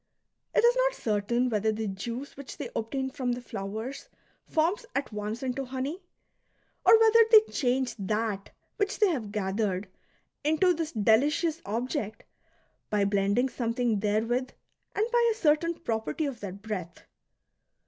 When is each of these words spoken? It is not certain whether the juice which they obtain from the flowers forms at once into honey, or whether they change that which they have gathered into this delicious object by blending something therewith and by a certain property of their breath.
It 0.55 0.63
is 0.63 0.75
not 0.75 0.95
certain 0.95 1.47
whether 1.47 1.71
the 1.71 1.87
juice 1.87 2.35
which 2.35 2.57
they 2.57 2.71
obtain 2.75 3.11
from 3.11 3.33
the 3.33 3.39
flowers 3.39 4.09
forms 4.49 4.83
at 4.95 5.13
once 5.13 5.43
into 5.43 5.63
honey, 5.63 6.01
or 6.83 6.99
whether 6.99 7.19
they 7.29 7.41
change 7.51 7.93
that 7.99 8.49
which 8.77 8.97
they 8.97 9.09
have 9.09 9.31
gathered 9.31 9.87
into 10.43 10.73
this 10.73 10.91
delicious 10.91 11.61
object 11.67 12.23
by 12.89 13.05
blending 13.05 13.47
something 13.47 13.99
therewith 13.99 14.49
and 14.95 15.05
by 15.13 15.29
a 15.31 15.35
certain 15.35 15.75
property 15.75 16.25
of 16.25 16.39
their 16.39 16.53
breath. 16.53 17.05